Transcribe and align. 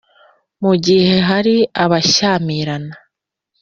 mu 0.61 0.73
gihe 0.85 1.13
hari 1.29 1.55
abashyamirana, 1.83 2.95